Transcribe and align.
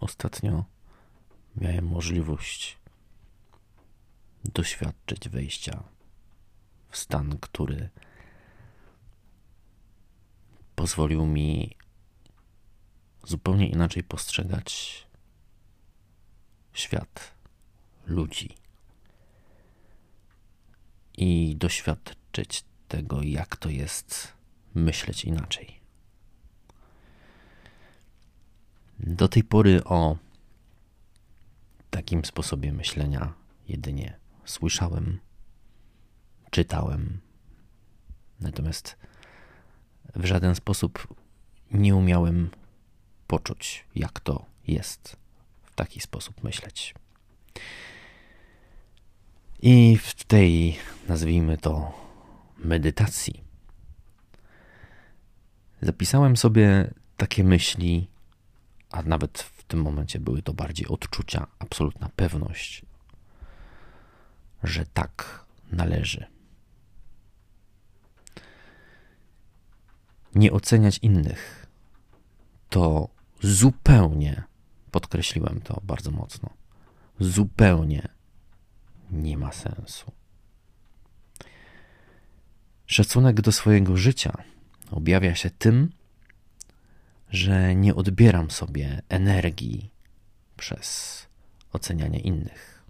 ostatnio 0.00 0.64
miałem 1.56 1.86
możliwość 1.86 2.78
doświadczyć 4.44 5.28
wejścia 5.28 5.82
w 6.90 6.96
stan, 6.96 7.38
który 7.40 7.88
pozwolił 10.76 11.26
mi 11.26 11.76
zupełnie 13.24 13.68
inaczej 13.68 14.02
postrzegać 14.02 15.06
świat, 16.72 17.34
ludzi 18.06 18.54
i 21.16 21.56
doświadczyć 21.56 22.64
tego, 22.88 23.22
jak 23.22 23.56
to 23.56 23.68
jest 23.68 24.32
myśleć 24.74 25.24
inaczej. 25.24 25.77
Do 29.00 29.28
tej 29.28 29.44
pory 29.44 29.84
o 29.84 30.16
takim 31.90 32.24
sposobie 32.24 32.72
myślenia 32.72 33.34
jedynie 33.68 34.16
słyszałem, 34.44 35.18
czytałem, 36.50 37.20
natomiast 38.40 38.96
w 40.14 40.24
żaden 40.24 40.54
sposób 40.54 41.14
nie 41.70 41.96
umiałem 41.96 42.50
poczuć, 43.26 43.84
jak 43.94 44.20
to 44.20 44.46
jest 44.66 45.16
w 45.62 45.74
taki 45.74 46.00
sposób 46.00 46.44
myśleć. 46.44 46.94
I 49.62 49.96
w 50.02 50.24
tej, 50.24 50.78
nazwijmy 51.08 51.58
to, 51.58 51.92
medytacji, 52.58 53.44
zapisałem 55.82 56.36
sobie 56.36 56.94
takie 57.16 57.44
myśli, 57.44 58.08
a 58.90 59.02
nawet 59.02 59.38
w 59.38 59.64
tym 59.64 59.82
momencie 59.82 60.20
były 60.20 60.42
to 60.42 60.54
bardziej 60.54 60.86
odczucia, 60.86 61.46
absolutna 61.58 62.08
pewność, 62.16 62.82
że 64.62 64.86
tak 64.86 65.44
należy. 65.72 66.26
Nie 70.34 70.52
oceniać 70.52 70.98
innych 70.98 71.66
to 72.68 73.08
zupełnie, 73.42 74.42
podkreśliłem 74.90 75.60
to 75.60 75.80
bardzo 75.84 76.10
mocno, 76.10 76.50
zupełnie 77.20 78.08
nie 79.10 79.38
ma 79.38 79.52
sensu. 79.52 80.12
Szacunek 82.86 83.40
do 83.40 83.52
swojego 83.52 83.96
życia 83.96 84.42
objawia 84.90 85.34
się 85.34 85.50
tym, 85.50 85.92
że 87.30 87.74
nie 87.74 87.94
odbieram 87.94 88.50
sobie 88.50 89.02
energii 89.08 89.90
przez 90.56 91.26
ocenianie 91.72 92.20
innych. 92.20 92.84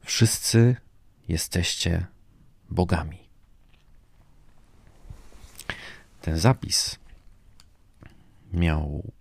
Wszyscy 0.00 0.76
jesteście 1.28 2.06
bogami. 2.70 3.18
Ten 6.20 6.38
zapis 6.38 6.98
miał 8.52 9.12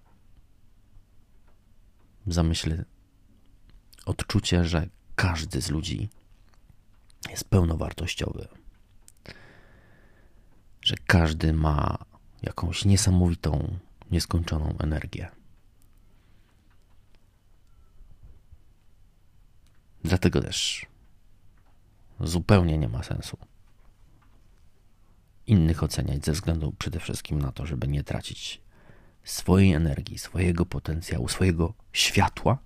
w 2.25 2.33
zamyśle 2.33 2.85
odczucie, 4.05 4.65
że 4.65 4.87
każdy 5.15 5.61
z 5.61 5.69
ludzi 5.69 6.09
jest 7.29 7.49
pełnowartościowy. 7.49 8.60
Że 10.91 10.97
każdy 11.07 11.53
ma 11.53 11.97
jakąś 12.41 12.85
niesamowitą, 12.85 13.77
nieskończoną 14.11 14.75
energię. 14.79 15.29
Dlatego 20.03 20.41
też 20.41 20.85
zupełnie 22.19 22.77
nie 22.77 22.89
ma 22.89 23.03
sensu 23.03 23.37
innych 25.47 25.83
oceniać 25.83 26.25
ze 26.25 26.31
względu 26.31 26.73
przede 26.79 26.99
wszystkim 26.99 27.41
na 27.41 27.51
to, 27.51 27.65
żeby 27.65 27.87
nie 27.87 28.03
tracić 28.03 28.61
swojej 29.23 29.73
energii, 29.73 30.17
swojego 30.17 30.65
potencjału, 30.65 31.27
swojego 31.27 31.73
światła, 31.93 32.57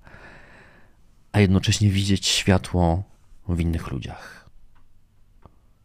a 1.31 1.39
jednocześnie 1.39 1.89
widzieć 1.89 2.28
światło 2.28 3.03
w 3.47 3.59
innych 3.59 3.91
ludziach. 3.91 4.49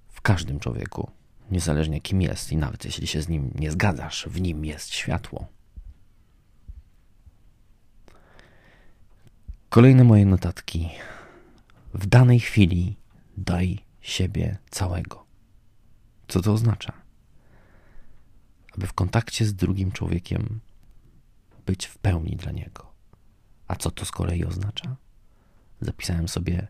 W 0.09 0.20
każdym 0.20 0.60
człowieku, 0.60 1.10
niezależnie 1.50 2.00
kim 2.00 2.22
jest, 2.22 2.53
i 2.53 2.56
nawet 2.56 2.84
jeśli 2.84 3.06
się 3.06 3.22
z 3.22 3.28
nim 3.28 3.50
nie 3.55 3.71
zgadzasz, 3.71 4.28
w 4.31 4.41
nim 4.41 4.65
jest 4.65 4.94
światło. 4.94 5.49
Kolejne 9.69 10.05
moje 10.05 10.27
notatki. 10.27 10.91
W 11.94 12.06
danej 12.06 12.41
chwili 12.41 12.97
daj 13.37 13.84
siebie 14.00 14.59
całego. 14.71 15.27
Co 16.28 16.43
to 16.43 16.53
oznacza? 16.53 16.93
Aby 18.77 18.87
w 18.87 18.93
kontakcie 18.93 19.47
z 19.47 19.55
drugim 19.55 19.93
człowiekiem 19.93 20.61
być 21.67 21.87
w 21.87 21.99
pełni 21.99 22.37
dla 22.37 22.53
niego. 22.53 22.93
A 23.69 23.77
co 23.77 23.91
to 23.91 24.05
z 24.05 24.11
kolei 24.11 24.44
oznacza? 24.44 24.97
Zapisałem 25.81 26.28
sobie 26.28 26.69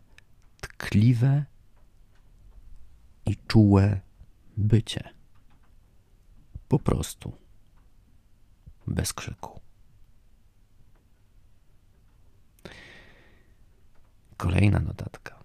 tkliwe 0.61 1.45
i 3.25 3.35
czułe 3.47 4.01
bycie. 4.61 5.09
Po 6.67 6.79
prostu. 6.79 7.37
Bez 8.87 9.13
krzyku. 9.13 9.61
Kolejna 14.37 14.79
notatka. 14.79 15.43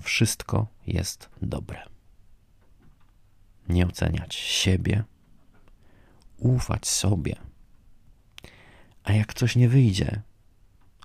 Wszystko 0.00 0.66
jest 0.86 1.30
dobre 1.42 1.90
nie 3.70 3.86
oceniać 3.86 4.34
siebie, 4.34 5.04
ufać 6.38 6.88
sobie. 6.88 7.36
A 9.04 9.12
jak 9.12 9.34
coś 9.34 9.56
nie 9.56 9.68
wyjdzie, 9.68 10.22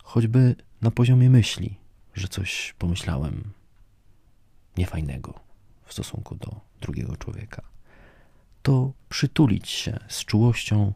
choćby 0.04 0.56
na 0.82 0.92
poziomie 0.92 1.30
myśli, 1.30 1.80
że 2.14 2.28
coś 2.28 2.76
pomyślałem 2.78 3.52
niefajnego 4.78 5.40
w 5.86 5.94
stosunku 5.94 6.36
do 6.36 6.62
drugiego 6.86 7.18
człowieka, 7.18 7.62
to 8.64 8.94
przytulić 9.10 9.70
się 9.70 10.00
z 10.08 10.26
czułością 10.26 10.94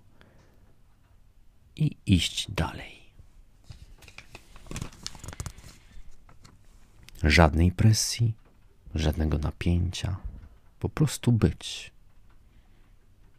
i 1.76 1.98
iść 2.06 2.52
dalej. 2.52 3.00
Żadnej 7.24 7.72
presji, 7.72 8.34
żadnego 8.96 9.38
napięcia 9.38 10.18
po 10.80 10.90
prostu 10.90 11.32
być. 11.32 11.92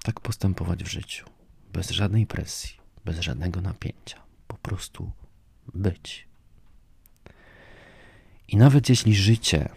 Tak 0.02 0.20
postępować 0.20 0.84
w 0.84 0.90
życiu, 0.90 1.26
bez 1.72 1.90
żadnej 1.90 2.26
presji, 2.26 2.76
bez 3.04 3.20
żadnego 3.20 3.60
napięcia. 3.60 4.22
Po 4.48 4.56
prostu 4.56 5.10
być. 5.74 6.28
I 8.48 8.56
nawet 8.56 8.88
jeśli 8.88 9.14
życie, 9.14 9.68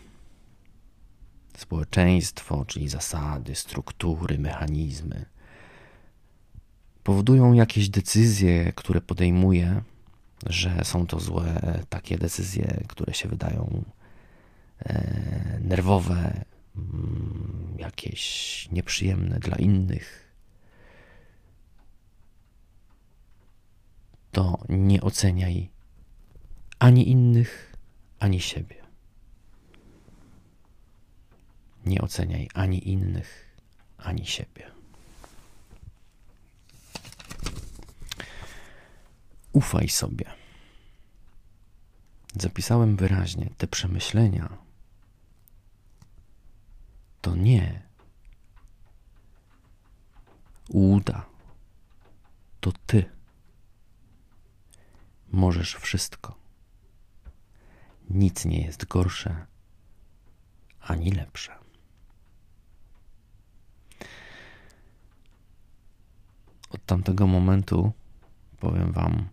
społeczeństwo, 1.57 2.65
czyli 2.67 2.89
zasady, 2.89 3.55
struktury, 3.55 4.39
mechanizmy, 4.39 5.25
powodują 7.03 7.53
jakieś 7.53 7.89
decyzje, 7.89 8.73
które 8.75 9.01
podejmuję, 9.01 9.81
że 10.45 10.83
są 10.83 11.07
to 11.07 11.19
złe 11.19 11.83
takie 11.89 12.17
decyzje, 12.17 12.83
które 12.87 13.13
się 13.13 13.29
wydają 13.29 13.83
e, 14.79 15.59
nerwowe, 15.61 16.45
Mm, 16.75 17.75
jakieś 17.77 18.67
nieprzyjemne 18.71 19.39
dla 19.39 19.57
innych, 19.57 20.33
to 24.31 24.63
nie 24.69 25.01
oceniaj 25.01 25.69
ani 26.79 27.09
innych, 27.09 27.75
ani 28.19 28.39
siebie. 28.39 28.82
Nie 31.85 32.01
oceniaj 32.01 32.49
ani 32.53 32.89
innych, 32.89 33.57
ani 33.97 34.25
siebie. 34.25 34.71
Ufaj 39.51 39.89
sobie. 39.89 40.25
Zapisałem 42.35 42.95
wyraźnie 42.95 43.49
te 43.57 43.67
przemyślenia 43.67 44.63
to 47.23 47.35
nie 47.35 47.81
uda. 50.69 51.25
To 52.59 52.71
ty 52.85 53.09
możesz 55.31 55.75
wszystko. 55.75 56.35
Nic 58.09 58.45
nie 58.45 58.65
jest 58.65 58.85
gorsze 58.85 59.45
ani 60.79 61.11
lepsze. 61.11 61.62
Od 66.83 66.87
tamtego 66.87 67.27
momentu 67.27 67.93
powiem 68.59 68.91
Wam, 68.91 69.27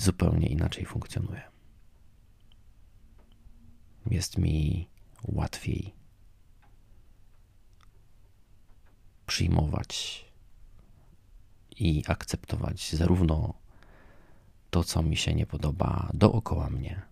zupełnie 0.00 0.46
inaczej 0.48 0.84
funkcjonuję. 0.86 1.42
Jest 4.10 4.38
mi 4.38 4.88
łatwiej 5.22 5.94
przyjmować 9.26 10.24
i 11.76 12.04
akceptować 12.08 12.92
zarówno 12.92 13.54
to, 14.70 14.84
co 14.84 15.02
mi 15.02 15.16
się 15.16 15.34
nie 15.34 15.46
podoba 15.46 16.10
dookoła 16.14 16.70
mnie, 16.70 17.02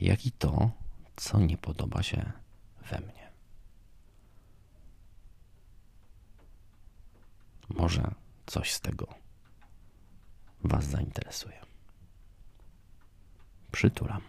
jak 0.00 0.26
i 0.26 0.32
to, 0.32 0.70
co 1.16 1.40
nie 1.40 1.56
podoba 1.56 2.02
się 2.02 2.32
we 2.90 3.00
mnie. 3.00 3.21
Może 7.96 8.14
coś 8.46 8.72
z 8.72 8.80
tego 8.80 9.06
Was 10.64 10.84
zainteresuje. 10.84 11.60
Przytulam. 13.72 14.22